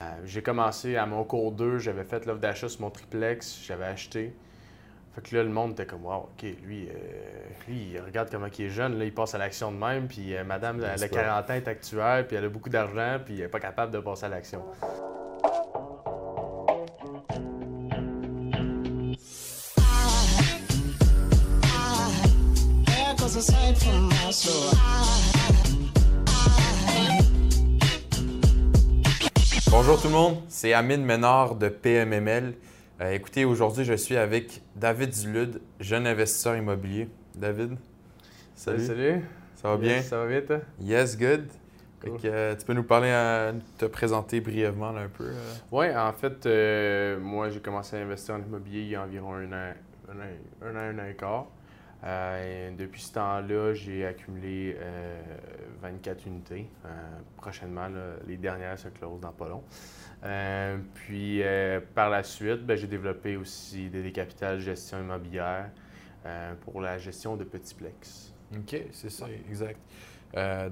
Euh, 0.00 0.06
j'ai 0.24 0.42
commencé 0.42 0.94
à 0.94 1.06
mon 1.06 1.24
cours 1.24 1.50
2, 1.50 1.78
j'avais 1.80 2.04
fait 2.04 2.24
l'offre 2.24 2.38
d'achat 2.38 2.68
sur 2.68 2.82
mon 2.82 2.90
triplex, 2.90 3.58
j'avais 3.66 3.86
acheté. 3.86 4.32
Fait 5.12 5.20
que 5.20 5.34
là, 5.34 5.42
le 5.42 5.48
monde 5.48 5.72
était 5.72 5.86
comme, 5.86 6.06
wow, 6.06 6.28
OK, 6.34 6.42
lui, 6.62 6.88
euh, 6.88 6.92
lui 7.66 7.94
il 7.94 8.00
regarde 8.00 8.30
comment 8.30 8.46
il 8.46 8.64
est 8.64 8.70
jeune, 8.70 8.96
là, 8.96 9.04
il 9.04 9.12
passe 9.12 9.34
à 9.34 9.38
l'action 9.38 9.72
de 9.72 9.76
même, 9.76 10.06
puis 10.06 10.36
euh, 10.36 10.44
madame, 10.44 10.80
elle 10.84 11.02
a 11.02 11.08
40 11.08 11.50
ans, 11.50 11.52
est 11.52 11.66
actuelle, 11.66 12.28
puis 12.28 12.36
elle 12.36 12.44
a 12.44 12.48
beaucoup 12.48 12.68
d'argent, 12.68 13.18
puis 13.24 13.34
elle 13.34 13.40
n'est 13.40 13.48
pas 13.48 13.58
capable 13.58 13.92
de 13.92 13.98
passer 13.98 14.26
à 14.26 14.28
l'action. 14.28 14.62
Bonjour 29.88 30.02
tout 30.02 30.08
le 30.08 30.14
monde, 30.14 30.36
c'est 30.48 30.74
Amine 30.74 31.02
Ménard 31.02 31.54
de 31.54 31.70
PMML. 31.70 32.52
Euh, 33.00 33.12
écoutez, 33.12 33.46
aujourd'hui, 33.46 33.86
je 33.86 33.94
suis 33.94 34.18
avec 34.18 34.60
David 34.76 35.14
Zulud, 35.14 35.62
jeune 35.80 36.06
investisseur 36.06 36.56
immobilier. 36.56 37.08
David, 37.34 37.78
salut. 38.54 38.84
Salut. 38.84 39.24
Ça 39.54 39.68
va 39.70 39.76
bien? 39.78 40.02
Ça 40.02 40.18
va 40.18 40.26
bien, 40.26 40.42
toi? 40.42 40.58
Yes, 40.78 41.16
good. 41.16 41.46
Euh, 42.26 42.54
tu 42.54 42.66
peux 42.66 42.74
nous 42.74 42.82
parler, 42.82 43.08
euh, 43.10 43.54
te 43.78 43.86
présenter 43.86 44.42
brièvement 44.42 44.90
un 44.90 45.08
peu? 45.08 45.30
Oui, 45.72 45.86
en 45.96 46.12
fait, 46.12 46.46
moi, 47.18 47.48
j'ai 47.48 47.60
commencé 47.60 47.96
à 47.96 48.00
investir 48.00 48.34
en 48.34 48.40
immobilier 48.40 48.80
il 48.82 48.88
y 48.88 48.94
a 48.94 49.02
environ 49.02 49.36
un 49.36 49.50
an, 49.50 49.72
un 50.10 50.20
an, 50.20 50.66
un 50.66 50.76
an, 50.76 50.98
un 50.98 50.98
an 50.98 51.08
et 51.08 51.14
quart. 51.14 51.46
Euh, 52.04 52.70
depuis 52.76 53.02
ce 53.02 53.12
temps-là, 53.14 53.74
j'ai 53.74 54.06
accumulé 54.06 54.76
24 55.82 56.18
euh, 56.18 56.30
unités. 56.30 56.70
Euh, 56.84 56.88
prochainement, 57.36 57.88
les 58.26 58.36
dernières 58.36 58.78
se 58.78 58.88
closent 58.88 59.20
dans 59.20 59.32
pas 59.32 59.48
long. 59.48 59.62
puis 60.94 61.42
par 61.94 62.10
la 62.10 62.22
suite, 62.22 62.64
ben, 62.64 62.76
j'ai 62.76 62.86
développé 62.86 63.36
aussi 63.36 63.88
des, 63.88 64.12
capitales 64.12 64.60
gestion 64.60 65.00
immobilière 65.00 65.70
pour 66.62 66.80
la 66.80 66.98
gestion 66.98 67.36
de 67.36 67.44
petits 67.44 67.74
plex. 67.74 68.32
OK, 68.56 68.76
c'est 68.92 69.10
ça, 69.10 69.26
exact. 69.48 69.80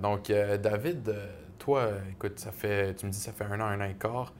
donc, 0.00 0.30
David, 0.30 1.14
toi, 1.58 1.90
écoute, 2.12 2.38
ça 2.38 2.52
fait, 2.52 2.94
tu 2.94 3.06
me 3.06 3.10
dis, 3.10 3.18
ça 3.18 3.32
fait 3.32 3.44
un 3.44 3.60
an, 3.60 3.64
un 3.64 3.80
an 3.80 3.88
et 3.88 3.94
quart. 3.94 4.32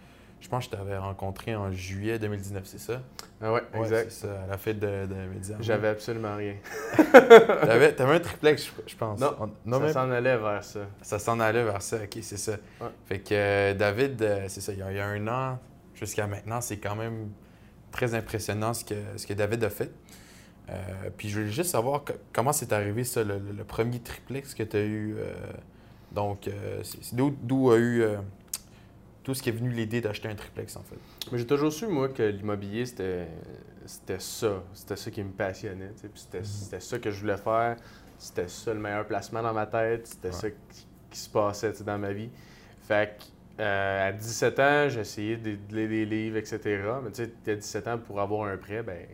Je 0.46 0.50
pense 0.52 0.68
que 0.68 0.76
je 0.76 0.78
t'avais 0.78 0.96
rencontré 0.96 1.56
en 1.56 1.72
juillet 1.72 2.20
2019, 2.20 2.62
c'est 2.66 2.78
ça? 2.78 3.02
Ah 3.42 3.52
ouais, 3.52 3.62
exact. 3.74 4.12
C'est 4.12 4.28
ça, 4.28 4.42
à 4.44 4.46
la 4.46 4.56
fête 4.56 4.78
de, 4.78 5.04
de 5.06 5.14
Média. 5.34 5.56
J'avais 5.58 5.88
absolument 5.88 6.36
rien. 6.36 6.54
t'avais, 7.12 8.00
avais 8.00 8.14
un 8.14 8.20
triplex, 8.20 8.70
je 8.86 8.94
pense. 8.94 9.18
Non, 9.18 9.80
ça 9.80 9.92
s'en 9.92 10.08
allait 10.08 10.36
vers 10.36 10.62
ça. 10.62 10.80
Ça 11.02 11.18
s'en 11.18 11.40
allait 11.40 11.64
vers 11.64 11.82
ça, 11.82 11.96
ok, 11.96 12.18
c'est 12.22 12.36
ça. 12.36 12.58
Fait 13.06 13.18
que 13.18 13.34
euh, 13.34 13.74
David, 13.74 14.22
euh, 14.22 14.44
c'est 14.46 14.60
ça, 14.60 14.72
il 14.72 14.78
y, 14.78 14.82
a, 14.82 15.04
un 15.04 15.26
an 15.26 15.58
jusqu'à 15.96 16.28
maintenant, 16.28 16.60
c'est 16.60 16.76
quand 16.76 16.94
même 16.94 17.30
très 17.90 18.14
impressionnant 18.14 18.72
ce 18.72 18.84
que, 18.84 18.94
ce 19.16 19.26
que 19.26 19.34
David 19.34 19.64
a 19.64 19.70
fait. 19.70 19.90
Euh, 20.70 21.10
puis 21.16 21.28
je 21.28 21.40
voulais 21.40 21.50
juste 21.50 21.70
savoir 21.70 22.04
comment 22.32 22.52
c'est 22.52 22.72
arrivé 22.72 23.02
ça, 23.02 23.24
le, 23.24 23.64
premier 23.64 23.98
triplex 23.98 24.54
que 24.54 24.62
tu 24.62 24.76
as 24.76 24.84
eu. 24.84 25.16
donc, 26.12 26.48
d'où 27.42 27.72
a 27.72 27.78
eu 27.78 28.04
tout 29.26 29.34
ce 29.34 29.42
qui 29.42 29.48
est 29.48 29.52
venu 29.52 29.70
l'idée 29.70 30.00
d'acheter 30.00 30.28
un 30.28 30.36
triplex, 30.36 30.76
en 30.76 30.84
fait. 30.84 30.94
Mais 31.32 31.38
j'ai 31.38 31.46
toujours 31.48 31.72
su, 31.72 31.88
moi, 31.88 32.10
que 32.10 32.22
l'immobilier, 32.22 32.86
c'était, 32.86 33.26
c'était 33.84 34.20
ça. 34.20 34.62
C'était 34.72 34.94
ça 34.94 35.10
qui 35.10 35.20
me 35.24 35.32
passionnait. 35.32 35.88
Mhm. 35.88 36.44
C'était, 36.44 36.78
ça 36.78 36.98
que 37.00 37.10
je 37.10 37.18
voulais 37.18 37.36
faire. 37.36 37.74
C'était 38.18 38.46
ça 38.46 38.72
le 38.72 38.78
meilleur 38.78 39.04
placement 39.04 39.42
dans 39.42 39.52
ma 39.52 39.66
tête. 39.66 40.06
C'était 40.06 40.30
ça 40.30 40.48
qui, 40.48 41.18
se 41.18 41.28
passait 41.28 41.72
dans 41.82 41.98
ma 41.98 42.12
vie. 42.12 42.30
Fait 42.86 43.18
que, 43.18 43.62
euh, 43.62 44.10
à 44.10 44.12
17 44.12 44.58
ans, 44.60 44.88
j'ai 44.90 45.00
essayé 45.00 45.36
de 45.36 45.58
lire 45.74 45.88
des 45.88 46.06
livres, 46.06 46.36
etc. 46.36 46.60
Mais 47.02 47.10
tu 47.10 47.24
sais, 47.24 47.50
à 47.50 47.56
17 47.56 47.88
ans, 47.88 47.98
pour 47.98 48.20
avoir 48.20 48.46
un 48.46 48.56
prêt, 48.56 48.84
ben 48.84 49.08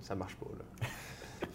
ça 0.00 0.16
marche 0.16 0.34
pas. 0.34 0.46
Là. 0.58 0.88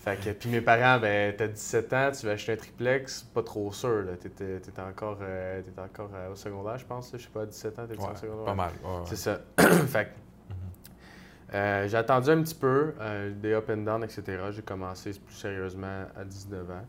Fait 0.03 0.17
que, 0.17 0.31
puis 0.31 0.49
mes 0.49 0.59
parents, 0.59 0.99
ben, 0.99 1.33
t'as 1.33 1.47
17 1.47 1.93
ans, 1.93 2.11
tu 2.11 2.25
vas 2.25 2.33
acheter 2.33 2.51
un 2.51 2.57
triplex, 2.57 3.23
pas 3.23 3.41
trop 3.41 3.71
sûr, 3.71 4.03
là. 4.03 4.17
T'étais, 4.17 4.59
encore, 4.81 5.19
euh, 5.21 5.61
encore 5.77 6.09
euh, 6.13 6.33
au 6.33 6.35
secondaire, 6.35 6.77
je 6.77 6.85
pense, 6.85 7.09
je 7.13 7.19
sais 7.19 7.29
pas, 7.29 7.45
17 7.45 7.79
ans, 7.79 7.87
t'étais 7.87 8.03
ouais, 8.03 8.09
au 8.11 8.15
secondaire? 8.17 8.43
Pas 8.43 8.53
mal, 8.53 8.71
C'est 9.05 9.15
ça. 9.15 9.39
fait 9.87 10.07
que, 10.07 11.55
euh, 11.55 11.87
j'ai 11.87 11.95
attendu 11.95 12.31
un 12.31 12.43
petit 12.43 12.55
peu, 12.55 12.95
des 13.41 13.53
up 13.53 13.69
and 13.69 13.77
down, 13.77 14.03
etc. 14.03 14.23
J'ai 14.51 14.61
commencé 14.61 15.11
plus 15.11 15.35
sérieusement 15.35 16.03
à 16.17 16.25
19 16.25 16.69
ans. 16.69 16.85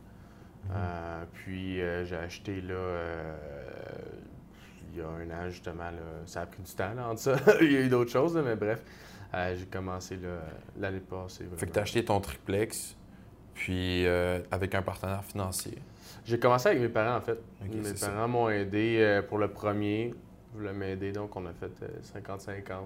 Mhm. 0.67 1.27
puis 1.35 1.77
j'ai 1.77 2.17
acheté 2.17 2.63
là, 2.63 2.99
il 4.91 4.99
y 4.99 5.03
a 5.03 5.07
un 5.07 5.31
an 5.31 5.51
justement, 5.51 5.85
là, 5.85 6.01
ça 6.27 6.41
a 6.41 6.47
pris 6.47 6.63
du 6.63 6.73
temps 6.73 6.95
là, 6.95 7.11
entre 7.11 7.21
ça. 7.21 7.37
il 7.61 7.71
y 7.71 7.77
a 7.77 7.81
eu 7.81 7.89
d'autres 7.89 8.11
choses, 8.11 8.37
mais 8.45 8.57
bref. 8.57 8.83
j'ai 9.33 9.67
commencé 9.67 10.19
l'année 10.77 10.99
passée. 10.99 11.45
Fait 11.57 11.67
que 11.67 11.73
tu 11.73 11.79
as 11.79 11.83
acheté 11.83 12.05
ton 12.05 12.19
triplex, 12.19 12.97
puis 13.55 14.07
euh, 14.07 14.41
avec 14.51 14.75
un 14.75 14.83
partenaire 14.83 15.25
financier. 15.25 15.79
J'ai 16.25 16.39
commencé 16.39 16.69
avec 16.71 16.81
mes 16.81 16.89
parents, 16.89 17.17
en 17.17 17.21
fait. 17.21 17.39
mes 17.63 17.95
parents 17.95 18.29
m'ont 18.29 18.49
aidé 18.49 18.99
euh, 19.01 19.23
pour 19.23 19.39
le 19.39 19.49
premier. 19.49 20.15
Ils 20.53 20.59
voulaient 20.59 20.73
m'aider, 20.73 21.13
donc 21.13 21.35
on 21.37 21.47
a 21.47 21.53
fait 21.53 21.73
50-50. 22.17 22.51
Euh, 22.51 22.81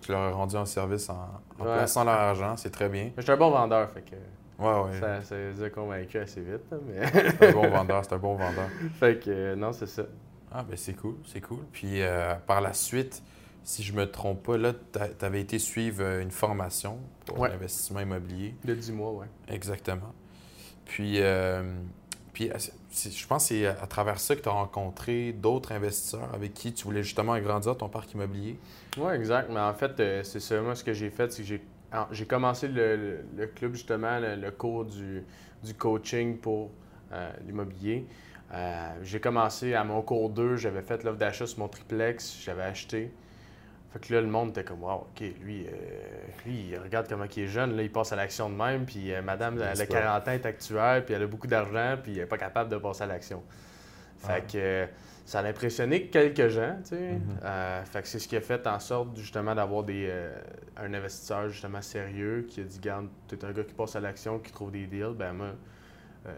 tu 0.00 0.12
leur 0.12 0.20
as 0.20 0.30
rendu 0.30 0.56
un 0.56 0.64
service 0.64 1.10
en, 1.10 1.28
plaçant 1.58 2.04
leur 2.04 2.14
argent, 2.14 2.56
c'est 2.56 2.70
très 2.70 2.88
bien. 2.88 3.10
J'étais 3.16 3.32
un 3.32 3.36
bon 3.36 3.50
vendeur, 3.50 3.90
fait 3.90 4.02
que. 4.02 4.16
Ouais, 4.62 4.90
ouais. 4.90 5.00
Ça, 5.00 5.22
ça 5.22 5.36
les 5.36 5.62
a 5.62 5.70
convaincus 5.70 6.22
assez 6.22 6.40
vite. 6.40 6.62
Mais... 6.86 7.06
c'est 7.38 7.48
un 7.48 7.52
bon 7.52 7.68
vendeur, 7.68 8.04
c'est 8.04 8.14
un 8.14 8.18
bon 8.18 8.34
vendeur. 8.34 8.68
fait 8.98 9.22
que, 9.22 9.54
non, 9.54 9.72
c'est 9.72 9.86
ça. 9.86 10.04
Ah, 10.52 10.64
ben 10.68 10.76
c'est 10.76 10.94
cool, 10.94 11.16
c'est 11.26 11.40
cool. 11.40 11.64
Puis 11.72 12.00
par 12.46 12.60
la 12.60 12.72
suite, 12.72 13.22
si 13.64 13.82
je 13.82 13.92
me 13.92 14.10
trompe 14.10 14.42
pas, 14.44 14.56
là, 14.56 14.72
tu 14.72 15.24
avais 15.24 15.40
été 15.40 15.58
suivre 15.58 16.02
euh, 16.02 16.22
une 16.22 16.30
formation 16.30 16.98
pour 17.26 17.46
l'investissement 17.46 18.00
immobilier. 18.00 18.54
De 18.64 18.74
10 18.74 18.92
mois, 18.92 19.12
oui. 19.12 19.26
Exactement. 19.48 20.14
Puis, 20.86 21.20
euh, 21.20 21.74
puis 22.32 22.50
je 22.50 23.26
pense 23.26 23.42
que 23.42 23.48
c'est 23.48 23.66
à 23.66 23.86
travers 23.86 24.20
ça 24.20 24.34
que 24.36 24.40
tu 24.40 24.48
as 24.48 24.52
rencontré 24.52 25.32
d'autres 25.32 25.72
investisseurs 25.72 26.32
avec 26.34 26.54
qui 26.54 26.72
tu 26.72 26.84
voulais 26.84 27.02
justement 27.02 27.34
agrandir 27.34 27.76
ton 27.76 27.90
parc 27.90 28.12
immobilier. 28.14 28.58
Oui, 28.96 29.12
exact. 29.12 29.50
Mais 29.50 29.60
en 29.60 29.74
fait, 29.74 30.00
euh, 30.00 30.22
c'est 30.22 30.40
ça, 30.40 30.60
moi, 30.62 30.74
ce 30.74 30.82
que 30.82 30.94
j'ai 30.94 31.10
fait, 31.10 31.30
c'est 31.30 31.42
que 31.42 31.58
j'ai, 32.12 32.26
commencé 32.26 32.68
le, 32.68 33.20
club, 33.54 33.74
justement, 33.74 34.18
le, 34.18 34.50
cours 34.50 34.86
du, 34.86 35.24
coaching 35.76 36.38
pour 36.38 36.70
l'immobilier. 37.46 38.06
j'ai 39.02 39.20
commencé 39.20 39.74
à 39.74 39.84
mon 39.84 40.00
cours 40.00 40.30
2, 40.30 40.56
j'avais 40.56 40.82
fait 40.82 41.04
l'offre 41.04 41.18
d'achat 41.18 41.46
sur 41.46 41.58
mon 41.58 41.68
triplex, 41.68 42.38
j'avais 42.42 42.62
acheté. 42.62 43.10
Fait 43.92 43.98
que 44.00 44.14
là, 44.14 44.20
le 44.20 44.26
monde 44.26 44.50
était 44.50 44.64
comme, 44.64 44.82
wow, 44.82 45.06
OK, 45.10 45.20
lui, 45.42 45.66
euh, 45.66 45.70
lui 46.44 46.68
il 46.70 46.78
regarde 46.78 47.08
comment 47.08 47.24
il 47.24 47.42
est 47.42 47.46
jeune, 47.46 47.74
là, 47.74 47.82
il 47.82 47.90
passe 47.90 48.12
à 48.12 48.16
l'action 48.16 48.50
de 48.50 48.54
même, 48.54 48.84
puis 48.84 49.12
euh, 49.12 49.22
madame, 49.22 49.58
elle 49.60 49.80
a 49.80 49.86
40 49.86 50.28
ans, 50.28 50.30
est 50.30 50.46
actuelle, 50.46 51.04
puis 51.04 51.14
elle 51.14 51.22
a 51.22 51.26
beaucoup 51.26 51.46
d'argent, 51.46 51.96
puis 52.02 52.12
elle 52.12 52.18
n'est 52.18 52.26
pas 52.26 52.36
capable 52.36 52.70
de 52.70 52.76
passer 52.76 53.04
à 53.04 53.06
l'action. 53.06 53.42
Fait 54.18 54.44
que 54.46 54.58
euh, 54.58 54.86
ça 55.24 55.40
a 55.40 55.44
impressionné 55.44 56.08
quelques 56.08 56.48
gens, 56.48 56.76
tu 56.82 56.96
sais. 56.96 57.12
Mm-hmm. 57.12 57.84
fait 57.84 58.02
que 58.02 58.08
c'est 58.08 58.18
ce 58.18 58.28
qui 58.28 58.36
a 58.36 58.40
fait 58.40 58.66
en 58.66 58.78
sorte, 58.78 59.16
justement, 59.16 59.54
d'avoir 59.54 59.84
des 59.84 60.12
un 60.76 60.92
investisseur, 60.92 61.48
justement, 61.48 61.80
sérieux, 61.80 62.46
qui 62.48 62.60
a 62.60 62.64
dit, 62.64 62.80
garde, 62.80 63.08
tu 63.26 63.36
es 63.36 63.44
un 63.44 63.52
gars 63.52 63.64
qui 63.64 63.74
passe 63.74 63.96
à 63.96 64.00
l'action, 64.00 64.38
qui 64.38 64.52
trouve 64.52 64.70
des 64.70 64.86
deals, 64.86 65.14
ben 65.16 65.32
moi, 65.32 65.52
euh, 66.28 66.34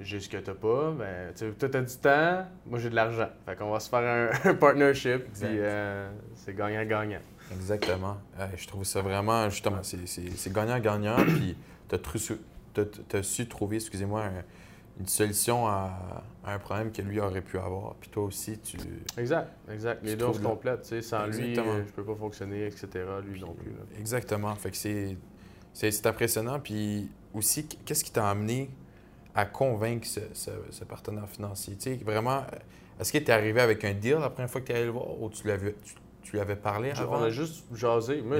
j'ai 0.00 0.20
ce 0.20 0.28
que 0.28 0.36
t'as 0.36 0.54
pas, 0.54 0.92
ben, 0.92 1.32
toi, 1.34 1.68
t'as 1.68 1.80
du 1.80 1.96
temps, 1.96 2.46
moi, 2.66 2.78
j'ai 2.78 2.90
de 2.90 2.94
l'argent. 2.94 3.28
Fait 3.46 3.56
qu'on 3.56 3.70
va 3.70 3.80
se 3.80 3.88
faire 3.88 4.30
un, 4.44 4.54
partnership, 4.60 5.32
puis 5.32 5.42
euh, 5.44 6.10
c'est 6.34 6.54
gagnant-gagnant. 6.54 7.20
Exactement. 7.52 8.16
je 8.56 8.66
trouve 8.66 8.84
ça 8.84 9.02
vraiment, 9.02 9.50
justement, 9.50 9.82
c'est 9.82 10.52
gagnant-gagnant, 10.52 11.16
puis 11.16 11.56
t'as 11.88 11.98
as, 11.98 13.22
su 13.22 13.46
trouver, 13.46 13.76
excusez-moi, 13.76 14.24
une 14.98 15.06
solution 15.06 15.66
à, 15.66 16.24
un 16.44 16.58
problème 16.58 16.90
que 16.90 17.02
lui 17.02 17.20
aurait 17.20 17.40
pu 17.40 17.58
avoir, 17.58 17.94
puis 17.94 18.10
toi 18.10 18.24
aussi, 18.24 18.58
tu... 18.58 18.76
Exact, 19.16 19.48
exact. 19.70 20.02
Les 20.02 20.16
deux, 20.16 20.32
se 20.32 20.40
complètent, 20.40 20.82
tu 20.82 20.88
sais, 20.88 21.02
sans 21.02 21.26
lui, 21.26 21.56
euh, 21.58 21.84
je 21.86 21.92
peux 21.92 22.04
pas 22.04 22.16
fonctionner, 22.16 22.66
etc., 22.66 22.88
lui 23.24 23.40
non 23.40 23.54
plus. 23.54 23.72
Exactement. 23.98 24.54
Fait 24.56 24.70
que 24.70 24.76
c'est 25.72 26.06
impressionnant, 26.06 26.58
puis 26.58 27.10
aussi, 27.32 27.66
qu'est-ce 27.66 28.02
qui 28.02 28.10
t'a 28.10 28.28
amené 28.28 28.70
à 29.34 29.46
convaincre 29.46 30.06
ce, 30.06 30.84
partenaire 30.84 31.28
financier? 31.28 31.76
Tu 31.76 31.82
sais, 31.82 32.00
vraiment, 32.04 32.44
est-ce 33.00 33.10
qu'il 33.10 33.20
était 33.20 33.32
arrivé 33.32 33.60
avec 33.60 33.84
un 33.84 33.94
deal 33.94 34.18
la 34.20 34.30
première 34.30 34.50
fois 34.50 34.60
que 34.60 34.66
tu 34.66 34.72
es 34.72 34.76
allé 34.76 34.86
le 34.86 34.92
voir 34.92 35.20
ou 35.20 35.28
tu 35.30 35.44
lui 35.44 35.52
avais, 35.52 35.74
tu, 36.22 36.38
avais 36.38 36.56
parlé 36.56 36.90
avant? 36.90 37.20
On 37.20 37.22
a 37.22 37.30
juste 37.30 37.64
jasé. 37.74 38.22
Moi, 38.22 38.38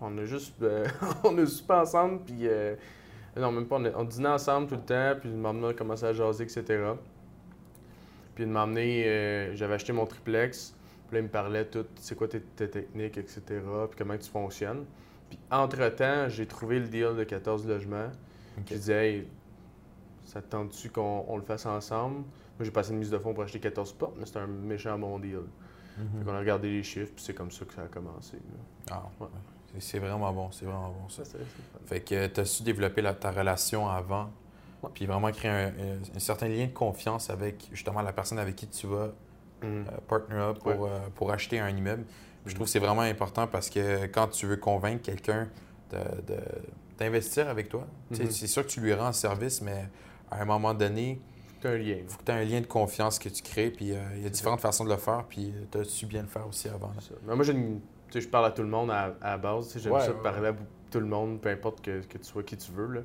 on 0.00 0.16
a 0.18 0.24
juste. 0.24 0.54
Euh, 0.62 0.86
on 1.24 1.36
a 1.38 1.46
super 1.46 1.78
ensemble, 1.78 2.20
puis. 2.24 2.48
Euh, 2.48 2.74
non, 3.36 3.52
même 3.52 3.66
pas. 3.66 3.78
On, 3.96 4.04
dînait 4.04 4.28
ensemble 4.28 4.66
tout 4.68 4.74
le 4.74 4.80
temps, 4.82 5.20
puis 5.20 5.28
il 5.28 5.36
m'a 5.36 5.50
amené 5.50 5.68
à 5.68 6.12
jaser, 6.12 6.44
etc. 6.44 6.64
Puis 8.34 8.44
il 8.44 8.50
m'a 8.50 8.62
amené. 8.62 9.04
Euh, 9.06 9.54
j'avais 9.54 9.74
acheté 9.74 9.92
mon 9.92 10.06
triplex, 10.06 10.74
puis 11.08 11.16
là, 11.16 11.20
il 11.20 11.24
me 11.24 11.28
parlait 11.28 11.64
tout, 11.64 11.86
c'est 11.96 12.16
quoi 12.16 12.28
tes, 12.28 12.40
techniques, 12.40 13.18
etc., 13.18 13.42
puis 13.48 13.98
comment 13.98 14.16
tu 14.16 14.30
fonctionnes. 14.30 14.84
Puis 15.28 15.38
entre-temps, 15.50 16.28
j'ai 16.28 16.46
trouvé 16.46 16.80
le 16.80 16.88
deal 16.88 17.14
de 17.16 17.24
14 17.24 17.66
logements. 17.66 18.10
Okay. 18.58 18.74
Je 18.74 18.74
disais, 18.74 19.08
hey, 19.08 19.28
ça 20.30 20.40
te 20.40 20.46
tente-tu 20.46 20.90
qu'on 20.90 21.36
le 21.36 21.42
fasse 21.42 21.66
ensemble? 21.66 22.18
Moi, 22.18 22.64
j'ai 22.64 22.70
passé 22.70 22.92
une 22.92 22.98
mise 22.98 23.10
de 23.10 23.18
fonds 23.18 23.34
pour 23.34 23.42
acheter 23.42 23.58
14 23.58 23.92
portes, 23.94 24.14
mais 24.16 24.26
c'est 24.26 24.38
un 24.38 24.46
méchant 24.46 24.96
bon 24.96 25.18
deal. 25.18 25.40
Mhm. 25.98 26.24
On 26.24 26.32
a 26.32 26.38
regardé 26.38 26.70
les 26.70 26.84
chiffres, 26.84 27.10
puis 27.14 27.24
c'est 27.24 27.34
comme 27.34 27.50
ça 27.50 27.64
que 27.64 27.74
ça 27.74 27.82
a 27.82 27.86
commencé. 27.86 28.38
Ah, 28.90 29.02
C'est 29.80 29.98
vraiment 29.98 30.32
bon, 30.32 30.52
c'est 30.52 30.66
vraiment 30.66 30.90
bon 30.90 31.08
ça. 31.08 31.24
fait 31.86 32.00
que 32.00 32.28
tu 32.28 32.40
as 32.40 32.44
su 32.44 32.62
développer 32.62 33.02
ta 33.18 33.32
relation 33.32 33.88
avant, 33.88 34.30
puis 34.94 35.06
vraiment 35.06 35.32
créer 35.32 35.50
un, 35.50 36.18
certain 36.20 36.46
lien 36.46 36.66
de 36.66 36.72
confiance 36.72 37.28
avec 37.28 37.68
justement 37.72 38.00
la 38.00 38.12
personne 38.12 38.38
avec 38.38 38.54
qui 38.54 38.68
tu 38.68 38.86
vas 38.86 39.06
mhm. 39.62 39.64
euh, 39.64 39.84
partner 40.06 40.36
up 40.36 40.58
pour, 40.60 40.86
euh, 40.86 41.00
pour 41.16 41.32
acheter 41.32 41.58
un 41.58 41.70
immeuble. 41.70 42.04
Je 42.46 42.54
trouve 42.54 42.66
que 42.66 42.70
c'est 42.72 42.78
vraiment 42.78 43.02
important 43.02 43.48
parce 43.48 43.68
que 43.68 44.06
quand 44.06 44.28
tu 44.28 44.46
veux 44.46 44.56
convaincre 44.56 45.02
quelqu'un 45.02 45.48
d'investir 46.98 47.48
avec 47.48 47.68
toi, 47.68 47.84
mhm. 48.10 48.30
c'est 48.30 48.46
sûr 48.46 48.64
que 48.64 48.70
tu 48.70 48.80
lui 48.80 48.94
rends 48.94 49.12
service, 49.12 49.60
mais 49.60 49.88
à 50.30 50.42
un 50.42 50.44
moment 50.44 50.74
donné, 50.74 51.20
un 51.64 51.76
lien. 51.76 51.96
Il 51.98 52.08
faut 52.08 52.18
que 52.18 52.24
tu 52.24 52.32
aies 52.32 52.34
un 52.34 52.44
lien 52.44 52.60
de 52.60 52.66
confiance 52.66 53.18
que 53.18 53.28
tu 53.28 53.42
crées, 53.42 53.70
puis 53.70 53.92
euh, 53.92 54.00
il 54.16 54.22
y 54.22 54.26
a 54.26 54.30
différentes 54.30 54.60
façons 54.60 54.84
de 54.84 54.90
le 54.90 54.96
faire, 54.96 55.24
puis 55.28 55.52
tu 55.70 55.78
as 55.78 55.84
su 55.84 56.06
bien 56.06 56.22
le 56.22 56.28
faire 56.28 56.46
aussi 56.46 56.68
avant. 56.68 56.92
moi, 57.26 57.44
je 57.44 58.28
parle 58.28 58.46
à 58.46 58.50
tout 58.50 58.62
le 58.62 58.68
monde 58.68 58.90
à, 58.90 59.14
la 59.22 59.38
base. 59.38 59.76
J'aime 59.78 59.98
ça 60.00 60.12
parler 60.12 60.48
à 60.48 60.54
tout 60.90 61.00
le 61.00 61.06
monde, 61.06 61.40
peu 61.40 61.50
importe 61.50 61.82
que, 61.82 62.00
que, 62.00 62.18
tu 62.18 62.24
sois 62.24 62.42
qui 62.42 62.56
tu 62.56 62.72
veux. 62.72 62.86
Là. 62.86 63.00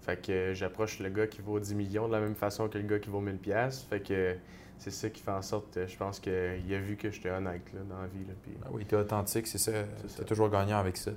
Fait 0.00 0.20
que 0.20 0.32
euh, 0.32 0.54
j'approche 0.54 0.98
le 0.98 1.10
gars 1.10 1.26
qui 1.26 1.40
vaut 1.40 1.60
10 1.60 1.74
millions 1.74 2.08
de 2.08 2.12
la 2.12 2.20
même 2.20 2.34
façon 2.34 2.68
que 2.68 2.78
le 2.78 2.84
gars 2.84 2.98
qui 2.98 3.10
vaut 3.10 3.20
1000 3.20 3.36
pièces. 3.36 3.82
Fait 3.82 4.00
que 4.00 4.36
c'est 4.78 4.90
ça 4.90 5.10
qui 5.10 5.22
fait 5.22 5.30
en 5.30 5.42
sorte, 5.42 5.78
je 5.86 5.96
pense 5.96 6.20
qu'il 6.20 6.32
a 6.32 6.78
vu 6.78 6.96
que 6.96 7.10
j'étais 7.10 7.30
honnête 7.30 7.62
là, 7.74 7.80
dans 7.88 8.00
la 8.00 8.06
vie. 8.06 8.24
Là, 8.26 8.32
ah 8.64 8.68
oui, 8.72 8.84
tu 8.86 8.94
es 8.94 8.98
authentique, 8.98 9.46
c'est 9.46 9.58
ça. 9.58 9.72
Tu 10.14 10.22
es 10.22 10.24
toujours 10.24 10.48
gagnant 10.48 10.78
avec 10.78 10.96
ça. 10.96 11.10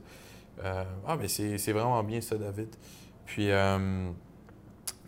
Euh, 0.64 0.84
ah, 1.08 1.18
mais 1.20 1.28
c'est 1.28 1.72
vraiment 1.72 2.04
bien 2.04 2.22
ça, 2.22 2.36
David. 2.36 2.76
Puis, 3.26 3.50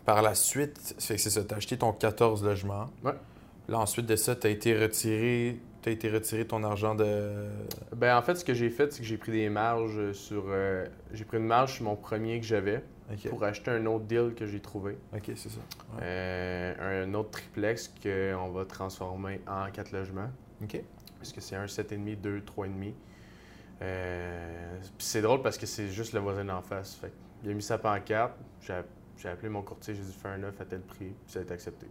par 0.06 0.22
la 0.22 0.34
suite, 0.34 0.94
c'est 0.98 1.18
ça, 1.18 1.44
tu 1.44 1.52
as 1.52 1.56
acheté 1.56 1.76
ton 1.76 1.92
14 1.92 2.44
logements. 2.44 2.86
Ouais. 3.04 3.12
Là, 3.68 3.80
ensuite 3.80 4.06
de 4.06 4.16
ça, 4.16 4.36
tu 4.36 4.46
as 4.46 4.50
été 4.50 4.78
retiré. 4.78 5.60
As 5.84 5.90
été 5.90 6.10
retiré 6.10 6.44
ton 6.44 6.64
argent 6.64 6.96
de. 6.96 7.46
Ben 7.94 8.16
en 8.16 8.22
fait, 8.22 8.34
ce 8.34 8.44
que 8.44 8.54
j'ai 8.54 8.70
fait, 8.70 8.92
c'est 8.92 9.02
que 9.02 9.06
j'ai 9.06 9.18
pris 9.18 9.30
des 9.30 9.48
marges 9.48 10.10
sur. 10.14 10.46
Euh, 10.48 10.84
j'ai 11.12 11.24
pris 11.24 11.36
une 11.36 11.46
marge 11.46 11.74
sur 11.74 11.84
mon 11.84 11.94
premier 11.94 12.40
que 12.40 12.44
j'avais 12.46 12.82
pour 13.30 13.44
acheter 13.44 13.70
un 13.70 13.86
autre 13.86 14.04
deal 14.04 14.34
que 14.34 14.46
j'ai 14.46 14.58
trouvé. 14.58 14.98
OK, 15.14 15.30
c'est 15.36 15.48
ça. 15.48 15.60
Euh, 16.02 17.04
un 17.04 17.14
autre 17.14 17.30
triplex 17.30 17.94
qu'on 18.02 18.48
va 18.48 18.64
transformer 18.64 19.40
en 19.46 19.70
4 19.70 19.92
logements. 19.92 20.30
OK. 20.60 20.82
Parce 21.18 21.32
que 21.32 21.40
c'est 21.40 21.54
un 21.54 21.66
7,5, 21.66 22.20
2, 22.20 22.40
3,5. 22.40 22.92
Euh, 23.82 24.78
c'est 24.98 25.22
drôle 25.22 25.42
parce 25.42 25.56
que 25.56 25.66
c'est 25.66 25.90
juste 25.90 26.14
le 26.14 26.18
voisin 26.20 26.46
d'en 26.46 26.62
face. 26.62 26.94
Fait 26.94 27.12
il 27.44 27.50
a 27.50 27.54
mis 27.54 27.62
sa 27.62 27.78
pancarte. 27.78 28.34
J'ai 28.60 28.72
j'ai 29.16 29.28
appelé 29.28 29.48
mon 29.48 29.62
courtier, 29.62 29.94
j'ai 29.94 30.02
dit 30.02 30.12
faire 30.12 30.32
un 30.32 30.42
offre 30.42 30.60
à 30.60 30.64
tel 30.64 30.80
prix, 30.80 31.06
puis 31.06 31.32
ça 31.32 31.38
a 31.38 31.42
été 31.42 31.54
accepté. 31.54 31.86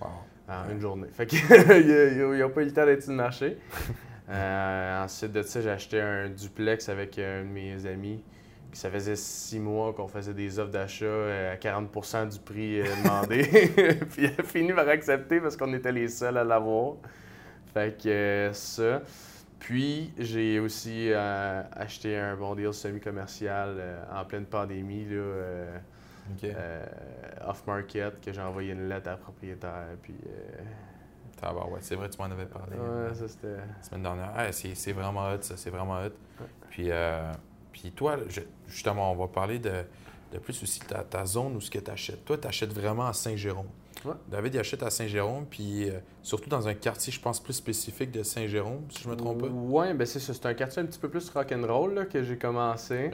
Wow. 0.00 0.08
En 0.48 0.70
une 0.70 0.80
journée. 0.80 1.08
Fait 1.12 1.26
qu'ils 1.26 1.40
n'ont 1.48 2.50
pas 2.50 2.62
eu 2.62 2.66
le 2.66 2.72
temps 2.72 2.86
d'être 2.86 3.02
sur 3.02 3.10
le 3.10 3.16
marché. 3.16 3.58
euh, 4.30 5.04
ensuite 5.04 5.32
de 5.32 5.42
ça, 5.42 5.60
j'ai 5.60 5.70
acheté 5.70 6.00
un 6.00 6.28
duplex 6.28 6.88
avec 6.88 7.18
un 7.18 7.42
de 7.42 7.48
mes 7.48 7.84
amis. 7.86 8.22
Ça 8.72 8.90
faisait 8.90 9.16
six 9.16 9.58
mois 9.58 9.92
qu'on 9.94 10.08
faisait 10.08 10.34
des 10.34 10.58
offres 10.58 10.70
d'achat 10.70 11.06
euh, 11.06 11.54
à 11.54 11.56
40% 11.56 12.30
du 12.30 12.38
prix 12.38 12.80
euh, 12.80 12.84
demandé. 13.02 13.42
puis 14.10 14.24
il 14.24 14.34
a 14.38 14.42
fini 14.42 14.72
par 14.72 14.88
accepter 14.88 15.40
parce 15.40 15.56
qu'on 15.56 15.72
était 15.72 15.92
les 15.92 16.08
seuls 16.08 16.36
à 16.36 16.44
l'avoir. 16.44 16.94
Fait 17.72 18.00
que 18.00 18.08
euh, 18.08 18.52
ça. 18.52 19.02
Puis 19.58 20.12
j'ai 20.18 20.60
aussi 20.60 21.12
acheté 21.12 22.16
un 22.16 22.36
bon 22.36 22.54
deal 22.54 22.72
semi-commercial 22.72 24.06
en 24.14 24.24
pleine 24.24 24.44
pandémie. 24.44 25.04
Là, 25.06 25.16
euh, 25.16 25.78
off-market, 27.46 28.20
que 28.20 28.32
j'ai 28.32 28.40
envoyé 28.40 28.72
une 28.72 28.88
lettre 28.88 29.08
à 29.08 29.12
la 29.12 29.16
propriétaire. 29.16 29.96
Puis, 30.02 30.14
ah, 31.42 31.54
ouais, 31.54 31.78
c'est 31.80 31.94
vrai, 31.94 32.08
tu 32.08 32.18
m'en 32.18 32.24
avais 32.24 32.46
parlé. 32.46 32.76
Ouais, 32.76 33.14
ça 33.14 33.28
c'était. 33.28 33.56
La 33.56 33.82
semaine 33.82 34.02
dernière. 34.02 34.32
c'est 34.52 34.92
vraiment 34.92 35.30
hot, 35.30 35.42
ça, 35.42 35.56
c'est 35.56 35.70
vraiment 35.70 36.00
hot. 36.00 36.12
Puis, 36.70 36.90
euh, 36.90 37.32
puis 37.72 37.92
toi, 37.92 38.16
justement, 38.66 39.12
on 39.12 39.16
va 39.16 39.28
parler 39.28 39.58
de, 39.58 39.84
de 40.32 40.38
plus 40.38 40.62
aussi 40.62 40.80
ta, 40.80 41.04
ta 41.04 41.24
zone 41.24 41.56
où 41.56 41.60
ce 41.60 41.70
que 41.70 41.78
tu 41.78 41.90
achètes. 41.90 42.24
Toi, 42.24 42.38
tu 42.38 42.48
achètes 42.48 42.72
vraiment 42.72 43.06
à 43.06 43.12
Saint-Jérôme. 43.12 43.68
David, 44.28 44.54
il 44.54 44.60
achète 44.60 44.82
à 44.82 44.90
Saint-Jérôme, 44.90 45.46
puis 45.48 45.88
euh, 45.88 45.98
surtout 46.22 46.48
dans 46.48 46.68
un 46.68 46.74
quartier, 46.74 47.12
je 47.12 47.20
pense, 47.20 47.40
plus 47.40 47.52
spécifique 47.52 48.10
de 48.10 48.22
Saint-Jérôme, 48.22 48.82
si 48.90 49.02
je 49.02 49.08
me 49.08 49.16
trompe 49.16 49.40
pas. 49.40 49.48
Oui, 49.50 49.94
ben 49.94 50.06
c'est 50.06 50.20
ça. 50.20 50.34
C'est 50.34 50.46
un 50.46 50.54
quartier 50.54 50.82
un 50.82 50.86
petit 50.86 50.98
peu 50.98 51.08
plus 51.08 51.28
rock'n'roll 51.30 52.08
que 52.08 52.22
j'ai 52.22 52.36
commencé. 52.36 53.10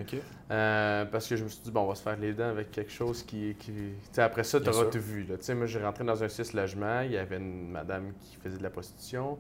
Euh, 0.51 1.05
parce 1.07 1.29
que 1.29 1.37
je 1.37 1.45
me 1.45 1.49
suis 1.49 1.63
dit, 1.63 1.71
bon, 1.71 1.83
on 1.83 1.89
va 1.89 1.95
se 1.95 2.03
faire 2.03 2.17
les 2.19 2.33
dents 2.33 2.49
avec 2.49 2.71
quelque 2.71 2.93
chose 2.93 3.23
qui. 3.23 3.57
qui... 3.59 3.73
après 4.17 4.45
ça, 4.45 4.61
tu 4.61 4.69
auras 4.69 4.87
tout 4.87 5.01
vu. 5.01 5.25
Là. 5.25 5.55
Moi, 5.55 5.67
j'ai 5.67 5.83
rentré 5.83 6.05
dans 6.05 6.23
un 6.23 6.29
six 6.29 6.53
logements. 6.53 7.01
Il 7.01 7.13
y 7.13 7.17
avait 7.17 7.37
une 7.37 7.71
madame 7.71 8.13
qui 8.21 8.37
faisait 8.37 8.59
de 8.59 8.63
la 8.63 8.71
prostitution. 8.71 9.39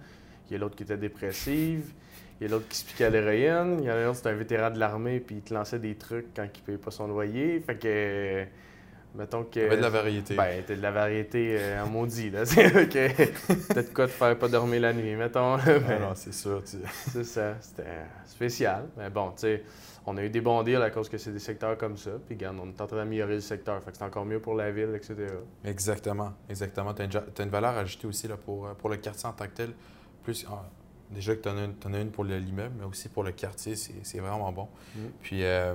Il 0.49 0.53
y 0.53 0.57
a 0.57 0.59
l'autre 0.59 0.77
qui 0.77 0.83
était 0.83 0.97
dépressive. 0.97 1.93
Il 2.41 2.45
y 2.45 2.51
a 2.51 2.53
l'autre 2.53 2.69
qui 2.69 2.77
se 2.77 2.85
piquait 2.85 3.05
à 3.05 3.11
l'héroïne. 3.11 3.79
Il 3.81 3.87
y 3.87 3.91
en 3.91 3.95
a 3.95 4.05
l'autre, 4.05 4.17
c'était 4.17 4.31
un 4.31 4.35
vétéran 4.35 4.71
de 4.71 4.79
l'armée, 4.79 5.21
puis 5.21 5.37
il 5.37 5.43
te 5.43 5.55
lançait 5.55 5.79
des 5.79 5.95
trucs 5.95 6.35
quand 6.35 6.43
il 6.43 6.61
ne 6.61 6.67
payait 6.67 6.79
pas 6.79 6.91
son 6.91 7.07
loyer. 7.07 7.61
Fait 7.61 7.77
que 7.77 8.45
Mettons 9.15 9.45
que. 9.45 9.61
Avait 9.61 9.77
de 9.77 9.83
la 9.83 9.91
variété. 9.91 10.35
Ben, 10.35 10.63
t'as 10.67 10.75
de 10.75 10.83
la 10.83 10.91
variété 10.91 11.57
euh, 11.59 11.85
en 11.85 11.87
maudit, 11.87 12.31
là. 12.31 12.45
C'est 12.47 12.71
Peut-être 12.71 13.93
quoi 13.93 14.07
de 14.07 14.11
faire 14.11 14.37
pas 14.37 14.49
dormir 14.49 14.81
la 14.81 14.93
nuit, 14.93 15.15
mettons. 15.15 15.55
Ah 15.55 15.99
non, 16.01 16.15
c'est 16.15 16.35
sûr. 16.35 16.63
Tu... 16.65 16.79
c'est 17.13 17.25
ça. 17.25 17.55
C'était 17.61 17.85
spécial. 18.27 18.89
Mais 18.97 19.11
bon, 19.11 19.31
tu 19.31 19.43
sais, 19.43 19.63
on 20.07 20.17
a 20.17 20.25
eu 20.25 20.31
des 20.31 20.41
bons 20.41 20.63
deals 20.65 20.83
à 20.83 20.91
cause 20.91 21.09
que 21.09 21.17
c'est 21.17 21.31
des 21.31 21.39
secteurs 21.39 21.79
comme 21.79 21.97
ça. 21.97 22.11
Puis, 22.27 22.35
regarde, 22.35 22.57
on 22.61 22.69
est 22.69 22.81
en 22.81 22.87
train 22.87 22.97
d'améliorer 22.97 23.35
le 23.35 23.41
secteur. 23.41 23.81
Fait 23.85 23.93
que 23.93 23.97
c'est 23.97 24.05
encore 24.05 24.25
mieux 24.25 24.41
pour 24.41 24.55
la 24.55 24.73
ville, 24.73 24.93
etc. 24.97 25.15
Exactement. 25.65 26.33
Exactement. 26.49 26.93
Tu 26.93 27.03
as, 27.03 27.43
une 27.43 27.51
valeur 27.51 27.77
ajoutée 27.77 28.09
aussi 28.09 28.27
là, 28.27 28.37
pour, 28.37 28.69
pour 28.75 28.91
le 28.91 28.97
quartier 28.97 29.29
en 29.29 29.33
tant 29.33 29.47
que 29.47 29.55
tel. 29.55 29.71
Plus, 30.25 30.45
ah, 30.51 30.65
déjà 31.11 31.37
que 31.37 31.41
tu 31.41 31.49
en, 31.49 31.93
as 31.95 32.01
une 32.01 32.11
pour 32.11 32.25
l'immeuble, 32.25 32.75
mais 32.79 32.85
aussi 32.85 33.09
pour 33.09 33.23
le 33.23 33.31
quartier. 33.31 33.77
C'est 33.77 34.19
vraiment 34.19 34.51
bon. 34.51 34.69
Mm. 34.97 35.01
Puis. 35.23 35.45
Euh, 35.45 35.75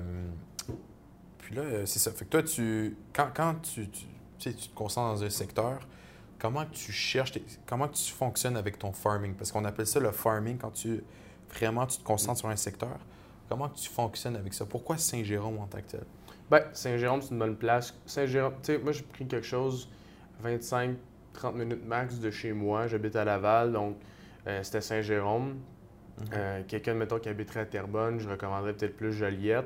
puis 1.50 1.58
là, 1.58 1.64
euh, 1.64 1.86
c'est 1.88 1.98
ça. 1.98 2.12
Fait 2.12 2.26
que 2.26 2.30
toi, 2.30 2.44
tu, 2.44 2.96
quand, 3.12 3.30
quand 3.34 3.56
tu, 3.56 3.88
tu, 4.38 4.54
te 4.54 4.76
concentres 4.76 5.16
dans 5.16 5.24
un 5.24 5.32
secteur, 5.32 5.80
comment 6.38 6.64
tu 6.64 6.92
cherches, 6.92 7.34
comment 7.66 7.88
tu 7.88 8.12
fonctionnes 8.12 8.56
avec 8.56 8.78
ton 8.78 8.92
farming? 8.92 9.34
Parce 9.34 9.52
qu'on 9.52 9.66
appelle 9.66 9.88
ça 9.88 10.00
le 10.00 10.12
farming 10.12 10.60
quand 10.60 10.70
tu 10.70 11.04
vraiment 11.52 11.88
tu 11.88 11.98
te 11.98 12.04
concentres 12.04 12.38
sur 12.38 12.50
un 12.50 12.56
secteur. 12.56 13.00
Comment 13.48 13.68
tu 13.68 13.90
fonctionnes 13.90 14.36
avec 14.36 14.54
ça? 14.54 14.68
Pourquoi 14.68 15.00
Saint-Jérôme 15.00 15.58
en 15.58 15.66
tant 15.66 15.80
que 15.80 15.88
tel? 15.90 16.04
Bien, 16.52 16.62
Saint-Jérôme, 16.72 17.24
c'est 17.24 17.32
une 17.32 17.40
bonne 17.40 17.58
place. 17.58 17.96
Saint-Jérôme, 18.06 18.54
tu 18.62 18.74
sais, 18.74 18.78
moi, 18.78 18.92
j'ai 18.92 19.02
pris 19.02 19.26
quelque 19.26 19.48
chose 19.48 19.90
25-30 20.46 20.98
minutes 21.56 21.84
max 21.84 22.20
de 22.20 22.30
chez 22.30 22.54
moi. 22.54 22.86
J'habite 22.86 23.16
à 23.16 23.26
Laval, 23.26 23.72
donc 23.72 23.98
euh, 24.46 24.62
c'était 24.62 24.82
Saint-Jérôme. 24.82 25.56
Mhm. 26.20 26.28
Euh, 26.34 26.62
quelqu'un, 26.68 26.94
mettons, 26.94 27.18
qui 27.18 27.28
habiterait 27.28 27.62
à 27.62 27.66
Terrebonne, 27.66 28.20
je 28.20 28.30
recommanderais 28.30 28.74
peut-être 28.74 28.96
plus 28.96 29.14
Joliette. 29.14 29.66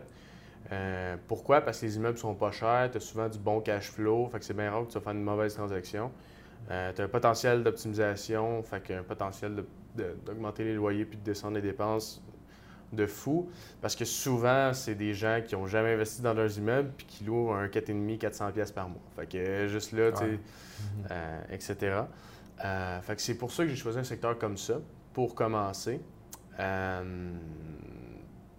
Euh, 0.72 1.18
pourquoi? 1.28 1.62
Parce 1.62 1.80
que 1.80 1.86
les 1.86 1.98
immeubles 1.98 2.18
sont 2.18 2.36
pas 2.36 2.52
chers, 2.52 2.90
tu 2.92 2.98
as 2.98 3.02
souvent 3.02 3.28
du 3.28 3.40
bon 3.40 3.60
cash 3.62 3.90
flow, 3.92 4.28
fait 4.30 4.40
que 4.40 4.46
c'est 4.46 4.54
bien 4.54 4.72
rare 4.72 4.84
que 4.84 4.92
tu 4.92 4.94
vas 4.94 5.02
faire 5.02 5.14
une 5.14 5.24
mauvaise 5.24 5.54
transaction. 5.54 6.12
Euh, 6.72 6.94
tu 6.94 7.02
as 7.02 7.06
un 7.06 7.10
potentiel 7.10 7.64
d'optimisation, 7.64 8.64
fait 8.64 8.82
qu'un 8.82 9.04
potentiel 9.04 9.66
d'augmenter 10.26 10.64
les 10.64 10.74
loyers 10.74 11.06
puis 11.06 11.18
de 11.18 11.24
descendre 11.24 11.56
les 11.56 11.62
dépenses 11.62 12.24
de 12.94 13.06
fou. 13.06 13.50
Parce 13.82 13.96
que 13.96 14.06
souvent, 14.06 14.72
c'est 14.74 14.96
des 14.96 15.14
gens 15.14 15.42
qui 15.46 15.56
n'ont 15.56 15.68
jamais 15.68 15.94
investi 15.94 16.22
dans 16.22 16.34
leurs 16.34 16.58
immeubles 16.58 16.92
puis 16.96 17.06
qui 17.06 17.24
louent 17.26 17.52
un 17.52 17.68
4,5 17.68 18.18
400 18.18 18.52
pièces 18.52 18.72
par 18.72 18.88
mois. 18.88 19.02
Fait 19.16 19.28
que 19.28 19.38
euh, 19.38 19.68
juste 19.68 19.92
là, 19.92 20.12
tu 20.12 20.18
sais, 20.20 20.40
etc. 21.52 22.04
fait 23.02 23.16
que 23.16 23.22
c'est 23.22 23.36
pour 23.36 23.52
ça 23.52 23.64
que 23.64 23.70
j'ai 23.70 23.76
choisi 23.76 24.00
un 24.00 24.04
secteur 24.04 24.38
comme 24.38 24.58
ça 24.58 24.80
pour 25.12 25.36
commencer. 25.36 26.00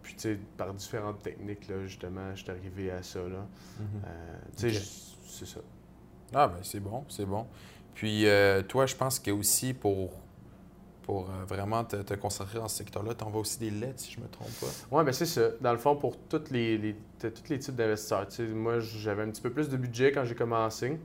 Puis, 0.04 0.14
tu 0.14 0.20
sais, 0.20 0.38
par 0.58 0.72
différentes 0.74 1.22
techniques, 1.22 1.66
là, 1.66 1.86
justement, 1.86 2.34
je 2.34 2.42
suis 2.42 2.50
arrivé 2.50 2.90
à 2.90 3.02
ça. 3.02 3.20
Là. 3.20 3.46
Mhm. 3.80 3.86
Euh, 4.06 4.36
tu 4.56 4.70
sais, 4.70 4.82
c'est 5.26 5.46
ça. 5.46 5.60
Ah, 6.34 6.48
ben 6.48 6.58
c'est 6.62 6.80
bon, 6.80 7.04
c'est 7.08 7.24
bon. 7.24 7.46
Puis, 7.94 8.26
euh, 8.26 8.62
toi, 8.62 8.84
je 8.84 8.94
pense 8.94 9.18
que 9.18 9.30
aussi 9.30 9.72
pour, 9.72 10.10
pour 11.02 11.30
euh, 11.30 11.44
vraiment 11.46 11.84
te, 11.84 12.14
concentrer 12.14 12.58
dans 12.58 12.68
ce 12.68 12.76
secteur-là, 12.76 13.14
tu 13.14 13.24
envoies 13.24 13.40
aussi 13.40 13.58
des 13.58 13.70
lettres, 13.70 14.00
si 14.00 14.12
je 14.12 14.20
me 14.20 14.28
trompe 14.28 14.52
pas. 14.60 14.66
Oui, 14.90 15.04
bien 15.04 15.12
c'est 15.12 15.26
ça. 15.26 15.48
Dans 15.60 15.72
le 15.72 15.78
fond, 15.78 15.96
pour 15.96 16.18
tous 16.28 16.50
les, 16.50 16.76
les 16.76 16.96
tous 17.18 17.48
les 17.48 17.58
types 17.58 17.74
d'investisseurs. 17.74 18.28
Tu 18.28 18.36
sais, 18.36 18.42
moi, 18.46 18.80
j'avais 18.80 19.22
un 19.22 19.30
petit 19.30 19.40
peu 19.40 19.50
plus 19.50 19.70
de 19.70 19.78
budget 19.78 20.12
quand 20.12 20.24
j'ai 20.24 20.34
commencé. 20.34 20.98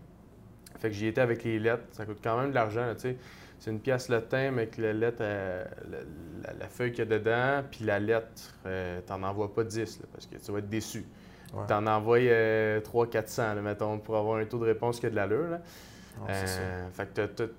Fait 0.80 0.90
que 0.90 0.96
j'y 0.96 1.08
étais 1.08 1.22
avec 1.22 1.44
les 1.44 1.60
lettres. 1.60 1.84
Ça 1.92 2.06
coûte 2.06 2.20
quand 2.24 2.40
même 2.40 2.50
de 2.50 2.56
l'argent, 2.56 2.86
tu 2.96 3.02
sais 3.02 3.18
c'est 3.60 3.72
une 3.72 3.80
pièce 3.80 4.10
thème 4.30 4.58
avec 4.58 4.78
la 4.78 4.94
lettre, 4.94 5.18
euh, 5.22 5.66
la, 6.60 6.68
feuille 6.68 6.92
qu'il 6.92 7.00
y 7.00 7.14
a 7.14 7.20
dedans, 7.20 7.62
puis 7.70 7.84
la 7.84 8.00
lettre, 8.00 8.56
euh, 8.66 9.02
t'en 9.06 9.22
envoies 9.22 9.54
pas 9.54 9.66
10, 9.66 10.02
parce 10.14 10.26
que 10.26 10.38
tu 10.38 10.52
vas 10.52 10.60
être 10.60 10.70
déçu. 10.70 11.06
Tu 11.50 11.56
T'en 11.68 11.86
envoies 11.88 12.20
300-400, 12.20 13.42
euh, 13.58 13.62
mettons, 13.62 14.00
pour 14.00 14.16
avoir 14.18 14.38
un 14.38 14.46
taux 14.46 14.60
de 14.60 14.66
réponse 14.66 15.00
qui 15.00 15.08
a 15.08 15.10
de 15.10 15.16
l'allure. 15.16 15.58
fait 16.28 17.14
que 17.14 17.52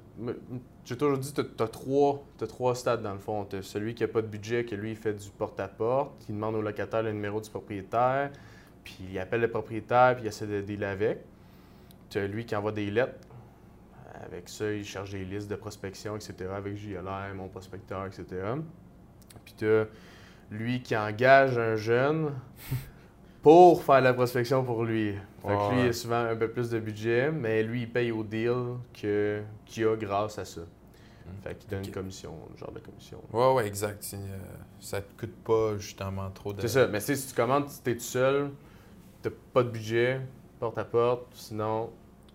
j'ai 0.87 0.97
toujours 0.97 1.19
dit, 1.19 1.35
tu 1.35 1.43
as, 1.62 1.69
trois, 1.69 2.25
trois 2.49 2.75
stades 2.75 3.03
dans 3.03 3.12
le 3.12 3.19
fond. 3.19 3.45
Tu 3.45 3.62
celui 3.62 3.95
qui 3.95 4.03
n'a 4.03 4.09
pas 4.09 4.23
de 4.23 4.27
budget, 4.27 4.65
que 4.65 4.75
lui, 4.75 4.93
il 4.93 4.97
fait 4.97 5.12
du 5.12 5.29
porte-à-porte, 5.29 6.19
qui 6.21 6.33
demande 6.33 6.55
au 6.55 6.62
locataire 6.62 7.03
le 7.03 7.12
numéro 7.12 7.41
du 7.41 7.50
propriétaire, 7.50 8.31
puis 8.85 8.97
il 9.11 9.19
appelle 9.19 9.43
le 9.43 9.50
propriétaire, 9.50 10.15
puis 10.15 10.25
il 10.25 10.29
essaie 10.29 10.47
de 10.47 10.62
dealer 10.62 10.89
avec. 10.89 11.19
Tu 12.11 12.19
as 12.19 12.26
lui 12.26 12.45
qui 12.45 12.55
envoie 12.55 12.73
des 12.73 12.90
lettres 12.90 13.31
avec 14.23 14.49
ça, 14.49 14.71
il 14.71 14.85
cherche 14.85 15.11
des 15.11 15.25
listes 15.25 15.50
de 15.50 15.57
prospection, 15.57 16.17
etc. 16.17 16.35
avec 16.55 16.76
JLR, 16.76 17.35
mon 17.35 17.49
prospecteur, 17.49 18.07
etc. 18.07 18.25
Puis 19.45 19.55
tu 19.57 19.67
as 19.67 19.87
lui 20.50 20.83
qui 20.83 20.97
engage 20.97 21.59
un 21.59 21.76
jeune 21.76 22.33
pour 23.43 23.83
faire 23.83 24.00
la 24.00 24.12
prospection 24.12 24.64
pour 24.64 24.85
lui. 24.85 25.14
Fait 25.43 25.49
que 25.49 25.75
lui, 25.75 25.83
il 25.85 25.88
a 25.88 25.93
souvent 25.93 26.25
un 26.25 26.37
peu 26.37 26.50
plus 26.50 26.71
de 26.71 26.79
budget, 26.79 27.31
mais 27.31 27.62
lui, 27.62 27.83
il 27.83 27.90
paye 27.90 28.12
au 28.12 28.23
deal 28.23 28.76
qu'il 28.93 29.87
a 29.87 29.97
grâce 29.97 30.38
à 30.38 30.45
ça. 30.45 30.61
Hmm. 30.61 31.43
Fait 31.43 31.55
qu'il 31.55 31.71
donne 31.71 31.85
une 31.85 31.90
commission, 31.93 32.35
un 32.52 32.57
genre 32.59 32.73
de 32.73 32.81
commission. 32.81 33.23
Ouais, 33.33 33.55
ouais, 33.55 33.67
exact. 33.67 34.05
Euh, 34.12 34.38
ça 34.81 35.00
te 35.00 35.19
coûte 35.19 35.35
pas 35.45 35.79
justement 35.79 36.29
trop 36.31 36.52
de. 36.52 36.61
C'est 36.61 36.69
ça, 36.69 36.87
mais 36.88 37.00
si 37.00 37.26
tu 37.26 37.35
commandes, 37.35 37.67
tu 37.83 37.90
es 37.90 37.95
tout 37.95 38.00
seul, 38.00 38.50
t'as 39.23 39.31
pas 39.52 39.62
de 39.62 39.71
budget, 39.71 40.21
porte 40.59 40.76
à 40.76 40.85
porte, 40.85 41.29
sinon. 41.33 41.90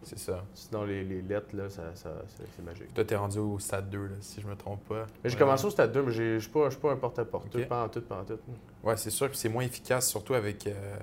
C'est 0.06 0.20
ça. 0.20 0.46
Sinon, 0.54 0.84
les, 0.84 1.04
les 1.04 1.22
lettres, 1.24 1.56
là, 1.56 1.68
ça, 1.68 1.96
ça, 1.96 2.12
c'est 2.28 2.64
magique. 2.64 2.94
Toi, 2.94 3.04
t'es 3.04 3.16
rendu 3.16 3.40
au 3.40 3.58
stade 3.58 3.90
2, 3.90 3.98
là, 4.06 4.16
si 4.22 4.40
je 4.40 4.48
me 4.48 4.56
trompe 4.56 4.88
pas. 4.88 5.08
J'ai 5.24 5.36
commencé 5.36 5.66
au 5.66 5.72
stade 5.72 5.92
2, 5.92 6.04
mais 6.04 6.12
je 6.12 6.40
suis 6.40 6.50
pas, 6.50 6.70
pas 6.70 6.92
un 6.92 6.96
porte-à-porte. 6.96 7.68
Pas 7.68 7.84
en 7.84 7.90
tout, 7.90 8.02
pas 8.02 8.22
en 8.22 8.24
tout. 8.24 8.38
Ouais, 8.84 8.96
c'est 8.98 9.10
sûr 9.10 9.30
que 9.30 9.36
c'est 9.36 9.50
moins 9.50 9.64
efficace, 9.64 10.10
surtout 10.10 10.36
avec. 10.36 10.68
Euh, 10.68 10.98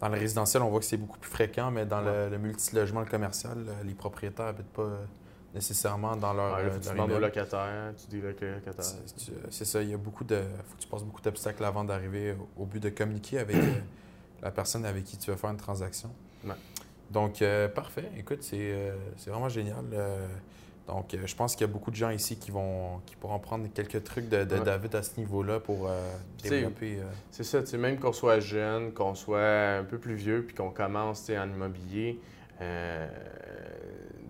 dans 0.00 0.08
le 0.08 0.18
résidentiel, 0.18 0.62
on 0.62 0.70
voit 0.70 0.80
que 0.80 0.86
c'est 0.86 0.96
beaucoup 0.96 1.18
plus 1.18 1.30
fréquent, 1.30 1.70
mais 1.70 1.84
dans 1.84 2.00
le, 2.00 2.28
le 2.28 2.38
multilogement, 2.38 3.00
le 3.00 3.06
commercial, 3.06 3.58
euh, 3.58 3.82
les 3.84 3.94
propriétaires 3.94 4.46
n'habitent 4.46 4.72
pas 4.72 4.82
euh, 4.82 5.04
nécessairement 5.52 6.14
dans 6.16 6.32
leur. 6.32 6.54
Ouais, 6.56 6.78
tu 6.80 6.90
demandes 6.90 7.10
au 7.10 7.18
locataire, 7.18 7.92
tu 7.96 8.06
dis 8.06 8.20
locataire. 8.20 8.84
C'est 9.50 9.64
ça, 9.64 9.82
il 9.82 9.90
y 9.90 9.94
a 9.94 9.96
beaucoup 9.96 10.24
de. 10.24 10.36
faut 10.36 10.76
que 10.76 10.82
tu 10.82 10.88
passes 10.88 11.02
beaucoup 11.02 11.22
d'obstacles 11.22 11.64
avant 11.64 11.82
d'arriver 11.82 12.36
au, 12.56 12.66
but 12.66 12.80
de 12.80 12.90
communiquer 12.90 13.38
avec 13.38 13.56
la 14.42 14.50
personne 14.52 14.84
avec 14.84 15.04
qui 15.04 15.16
tu 15.16 15.30
veux 15.30 15.36
faire 15.36 15.50
une 15.50 15.56
transaction. 15.56 16.10
Donc, 17.10 17.42
euh, 17.42 17.68
parfait. 17.68 18.10
Écoute, 18.18 18.42
c'est 18.42 18.58
euh, 18.60 18.96
vraiment 19.26 19.48
génial. 19.48 19.84
Euh, 19.92 20.26
donc, 20.86 21.16
je 21.24 21.34
pense 21.34 21.54
qu'il 21.54 21.66
y 21.66 21.70
a 21.70 21.72
beaucoup 21.72 21.90
de 21.90 21.96
gens 21.96 22.10
ici 22.10 22.36
qui 22.36 22.50
vont 22.50 23.00
qui 23.06 23.16
pourront 23.16 23.38
prendre 23.38 23.66
quelques 23.72 24.04
trucs 24.04 24.28
de, 24.28 24.44
David 24.44 24.94
à 24.94 25.02
ce 25.02 25.18
niveau-là 25.18 25.58
pour 25.58 25.88
développer. 26.42 26.98
C'est 27.30 27.44
ça, 27.44 27.62
même 27.78 27.98
qu'on 27.98 28.12
soit 28.12 28.40
jeune, 28.40 28.92
qu'on 28.92 29.14
soit 29.14 29.78
un 29.78 29.84
peu 29.84 29.96
plus 29.96 30.14
vieux, 30.14 30.44
puis 30.46 30.54
qu'on 30.54 30.70
commence 30.70 31.30
en 31.30 31.48
immobilier. 31.48 32.20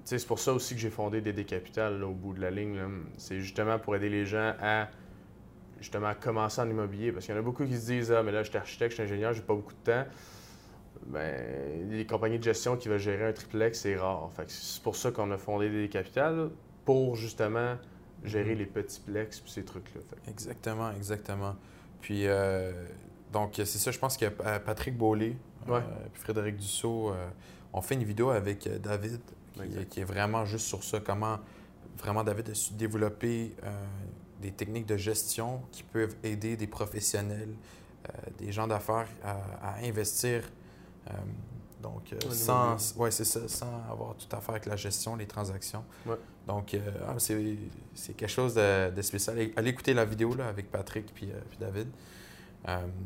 c'est 0.05 0.27
pour 0.29 0.39
ça 0.39 0.53
aussi 0.53 0.75
que 0.75 0.81
j'ai 0.81 0.91
fondé 0.91 1.21
DD 1.21 1.45
Capital 1.45 2.05
au 2.05 2.13
bout 2.13 2.35
de 2.35 2.41
la 2.41 2.53
ligne. 2.53 2.79
C'est 3.17 3.41
justement 3.41 3.81
pour 3.81 3.97
aider 3.97 4.09
les 4.09 4.25
gens 4.25 4.53
à 4.63 4.87
justement 5.81 6.13
commencer 6.19 6.61
en 6.61 6.71
immobilier. 6.71 7.11
Parce 7.11 7.27
qu'il 7.27 7.35
y 7.35 7.37
en 7.37 7.41
a 7.41 7.45
beaucoup 7.45 7.65
qui 7.65 7.77
se 7.77 7.87
disent 7.87 8.13
Ah, 8.13 8.23
mais 8.23 8.31
là, 8.31 8.45
je 8.45 8.51
suis 8.51 8.59
architecte, 8.59 8.93
je 8.93 9.03
suis 9.03 9.03
ingénieur, 9.03 9.33
j'ai 9.33 9.43
pas 9.43 9.55
beaucoup 9.55 9.75
de 9.75 9.91
temps 9.93 10.05
ben, 11.07 11.91
les 11.91 12.07
compagnies 12.07 12.39
de 12.39 12.45
gestion 12.45 12.77
qui 12.77 12.89
veulent 12.89 12.99
gérer 12.99 13.27
un 13.27 13.33
triplex, 13.33 13.81
c'est 13.81 13.97
rare. 13.97 14.31
c'est 14.47 14.83
pour 14.83 14.97
ça 14.97 15.11
qu'on 15.11 15.31
a 15.31 15.39
fondé 15.39 15.69
des 15.71 15.89
capitales, 15.89 16.51
pour 16.85 17.17
justement 17.17 17.77
gérer 18.25 18.53
mhm. 18.53 18.59
les 18.59 18.67
petits 18.67 19.01
plex 19.01 19.39
et 19.39 19.51
ces 19.51 19.65
trucs-là. 19.65 20.01
Exactement, 20.29 20.91
exactement. 20.93 21.57
Puis, 22.01 22.27
euh, 22.27 22.73
donc, 23.33 23.53
c'est 23.57 23.67
ça, 23.67 23.91
je 23.91 23.99
pense 23.99 24.17
que 24.17 24.27
Patrick 24.27 24.97
Beaulé 24.97 25.37
euh, 25.69 25.81
et 25.81 26.19
Frédéric 26.19 26.57
Dussault 26.57 27.11
euh, 27.11 27.29
ont 27.73 27.81
fait 27.81 27.95
une 27.95 28.05
vidéo 28.05 28.31
avec 28.31 28.69
David 28.81 29.21
qui, 29.91 30.01
est 30.01 30.05
vraiment 30.05 30.45
juste 30.45 30.67
sur 30.67 30.83
ça, 30.83 31.01
comment 31.01 31.39
vraiment 31.97 32.25
David 32.25 32.51
a 32.51 32.55
su 32.55 32.75
développer 32.75 33.55
des 34.41 34.51
techniques 34.51 34.87
de 34.87 34.97
gestion 34.97 35.63
qui 35.71 35.85
peuvent 35.85 36.17
aider 36.25 36.57
des 36.57 36.67
professionnels, 36.67 37.55
des 38.37 38.51
gens 38.51 38.67
d'affaires 38.67 39.07
à 39.23 39.77
investir 39.85 40.43
euh, 40.43 40.64
donc, 41.83 42.15
euh, 42.15 42.31
sans, 42.31 42.97
ouais, 42.97 43.11
c'est 43.11 43.27
ça, 43.27 43.47
sans 43.47 43.83
avoir 43.91 44.15
tout 44.17 44.35
à 44.35 44.41
faire 44.41 44.55
avec 44.55 44.65
la 44.65 44.77
gestion, 44.77 45.17
les 45.17 45.27
transactions. 45.27 45.85
Donc, 46.47 46.73
euh, 46.73 46.81
ah, 47.07 47.15
c'est 47.19 48.17
quelque 48.17 48.31
chose 48.31 48.55
de, 48.55 49.03
spécial. 49.03 49.37
Allez 49.57 49.71
écouter 49.71 49.93
la 49.93 50.07
vidéo 50.07 50.35
là, 50.35 50.49
avec 50.49 50.71
Patrick 50.71 51.13
puis, 51.15 51.29
puis 51.51 51.59
David. 51.59 51.89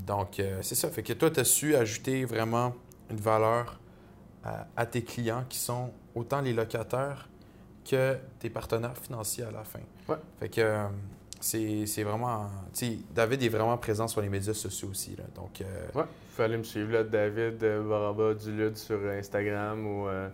donc, 0.07 0.41
c'est 0.63 0.77
ça. 0.77 0.89
Fait 0.91 1.03
que 1.03 1.13
toi, 1.13 1.31
tu 1.31 1.41
as 1.41 1.45
su 1.45 1.75
ajouter 1.75 2.25
vraiment 2.25 2.75
une 3.11 3.21
valeur 3.21 3.81
à, 4.77 4.87
tes 4.87 5.03
clients 5.03 5.45
qui 5.49 5.59
sont 5.59 5.91
autant 6.15 6.41
les 6.41 6.53
locataires 6.53 7.29
que 7.85 8.17
tes 8.39 8.51
partenaires 8.51 8.97
financiers 8.97 9.45
à 9.45 9.51
la 9.51 9.65
fin. 9.65 9.81
Ouais. 10.09 10.17
Fait 10.39 10.49
que 10.49 10.87
c'est 11.41 12.03
vraiment. 12.03 12.49
David 13.15 13.43
est 13.43 13.49
vraiment 13.49 13.79
présent 13.79 14.09
sur 14.09 14.21
les 14.21 14.29
médias 14.29 14.55
sociaux 14.55 14.89
aussi. 14.91 15.17
Là, 15.17 15.25
donc, 15.35 15.63
ouais 15.95 16.05
aller 16.43 16.57
me 16.57 16.63
suivre, 16.63 16.93
là, 16.93 17.05
David 17.05 17.63
euh, 17.63 17.83
Baraba 17.83 18.35
Dulude 18.35 18.77
sur 18.77 18.99
Instagram 19.09 19.87
ou 19.87 20.09
euh, 20.09 20.29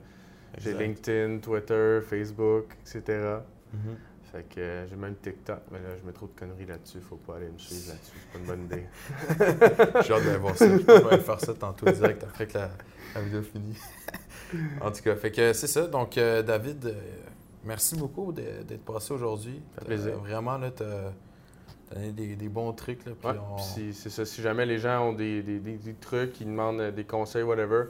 j'ai 0.59 0.75
LinkedIn, 0.75 1.39
Twitter, 1.39 2.01
Facebook, 2.09 2.77
etc. 2.83 3.03
Mm-hmm. 3.09 4.33
Fait 4.33 4.43
que 4.43 4.61
euh, 4.61 4.87
j'ai 4.89 4.97
même 4.97 5.15
TikTok, 5.17 5.61
mais 5.71 5.79
là, 5.79 5.91
je 6.01 6.07
mets 6.07 6.13
trop 6.13 6.27
de 6.27 6.39
conneries 6.39 6.67
là-dessus. 6.67 7.01
Faut 7.01 7.17
pas 7.17 7.37
aller 7.37 7.51
me 7.51 7.59
suivre 7.59 7.89
là-dessus. 7.89 8.13
C'est 8.15 8.33
pas 8.33 8.39
une 8.39 8.47
bonne 8.47 8.65
idée. 8.65 8.87
j'ai 10.07 10.15
hâte 10.15 10.33
de 10.33 10.39
voir 10.39 10.57
ça. 10.57 10.69
Je 10.69 10.83
peux 10.83 11.19
faire 11.19 11.41
ça 11.41 11.55
tantôt 11.55 11.91
direct 11.91 12.25
après 12.25 12.47
que 12.47 12.59
la, 12.59 13.21
vidéo 13.21 13.43
finit. 13.43 13.77
en 14.81 14.91
tout 14.91 15.03
cas, 15.03 15.15
fait 15.17 15.31
que 15.31 15.53
c'est 15.53 15.69
ça. 15.69 15.87
Donc, 15.87 16.15
David, 16.17 16.97
merci 17.65 17.97
beaucoup 17.97 18.33
d'être 18.33 18.85
passé 18.85 19.13
aujourd'hui. 19.13 19.61
Ça 19.75 19.81
fait 19.81 19.87
plaisir. 19.87 20.19
Vraiment, 20.19 20.59
là, 20.59 20.71
des, 22.13 22.37
des, 22.37 22.49
bons 22.49 22.73
trucs. 22.73 23.05
Là, 23.07 23.13
puis 23.23 23.93
c'est 23.93 24.11
ça. 24.11 24.25
Si 24.25 24.43
jamais 24.43 24.67
les 24.67 24.79
gens 24.79 25.09
ont 25.09 25.13
des, 25.13 25.43
des 25.43 25.95
trucs, 26.01 26.41
ils 26.41 26.47
demandent 26.47 26.81
euh, 26.81 26.91
des 26.91 27.05
conseils, 27.05 27.43
whatever, 27.43 27.85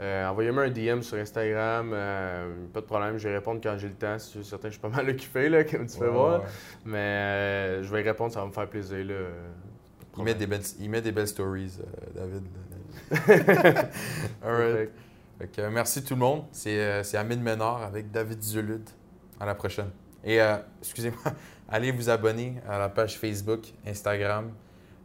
euh, 0.00 0.28
envoyez-moi 0.28 0.64
un 0.64 0.70
DM 0.70 1.00
sur 1.00 1.16
Instagram. 1.16 1.90
Euh, 1.92 2.54
pas 2.72 2.80
de 2.80 2.86
problème, 2.86 3.18
je 3.18 3.28
vais 3.28 3.34
répondre 3.34 3.60
quand 3.62 3.76
j'ai 3.78 3.88
le 3.88 3.94
temps. 3.94 4.18
Je 4.18 4.24
suis 4.24 4.44
certain 4.44 4.68
que 4.68 4.74
je 4.74 4.78
suis 4.78 4.88
pas 4.88 4.94
mal 4.94 5.08
occupé, 5.10 5.48
là, 5.48 5.64
comme 5.64 5.86
tu 5.86 5.98
peux 5.98 6.08
voir. 6.08 6.42
Mais 6.84 7.82
je 7.82 7.90
vais 7.90 8.02
répondre, 8.02 8.32
ça 8.32 8.40
va 8.40 8.46
me 8.46 8.52
faire 8.52 8.68
plaisir. 8.68 9.04
Là. 9.04 9.14
Il 10.18 10.24
met, 10.24 10.34
des 10.34 10.46
belles, 10.46 10.62
il 10.80 10.90
met 10.90 11.02
des 11.02 11.12
belles 11.12 11.28
stories, 11.28 11.78
David. 12.14 12.42
All 14.42 14.56
right. 14.56 14.90
merci 15.70 16.02
tout 16.02 16.14
le 16.14 16.20
monde. 16.20 16.44
C'est 16.52 17.16
Amine 17.16 17.42
Ménard 17.42 17.82
avec 17.82 18.10
David 18.10 18.42
Zulud. 18.42 18.88
À 19.38 19.46
la 19.46 19.54
prochaine. 19.54 19.90
Et 20.24 20.38
excusez-moi, 20.80 21.32
allez 21.68 21.92
vous 21.92 22.10
abonner 22.10 22.54
à 22.68 22.78
la 22.78 22.88
page 22.88 23.18
Facebook, 23.18 23.72
Instagram 23.86 24.50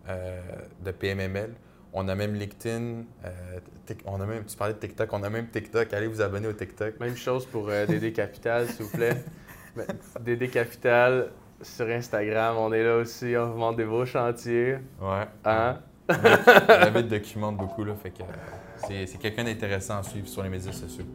euh, 0.09 0.41
de 0.83 0.91
PMML. 0.91 1.53
On 1.93 2.07
a 2.07 2.15
même 2.15 2.33
LinkedIn, 2.33 3.03
euh, 3.25 3.59
on 4.05 4.19
a 4.19 4.25
même, 4.25 4.45
tu 4.45 4.57
parlais 4.57 4.73
de 4.73 4.79
TikTok, 4.79 5.11
on 5.13 5.21
a 5.23 5.29
même 5.29 5.47
TikTok. 5.49 5.93
Allez 5.93 6.07
vous 6.07 6.21
abonner 6.21 6.47
au 6.47 6.53
TikTok. 6.53 6.99
Même 6.99 7.15
chose 7.15 7.45
pour 7.45 7.69
euh, 7.69 7.85
DD 7.85 8.13
Capital, 8.13 8.67
s'il 8.67 8.85
vous 8.85 8.97
plaît. 8.97 9.23
DD 10.21 10.49
Capital 10.49 11.31
sur 11.61 11.87
Instagram, 11.87 12.57
on 12.57 12.73
est 12.73 12.83
là 12.83 12.97
aussi, 12.97 13.35
on 13.37 13.51
vous 13.51 13.57
montre 13.57 13.77
des 13.77 13.85
beaux 13.85 14.05
chantiers. 14.05 14.77
Ouais. 14.99 15.27
Hein? 15.45 15.79
David 16.07 17.07
documente 17.07 17.57
beaucoup, 17.57 17.83
là, 17.83 17.93
fait 17.95 18.09
que 18.09 18.23
c'est 18.87 19.19
quelqu'un 19.19 19.43
d'intéressant 19.43 19.99
à 19.99 20.03
suivre 20.03 20.27
sur 20.27 20.41
les 20.41 20.49
médias 20.49 20.71
sociaux. 20.71 21.05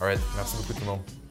Alright, 0.00 0.20
merci 0.34 0.56
beaucoup 0.56 0.72
tout 0.72 0.80
le 0.80 0.86
monde. 0.86 1.23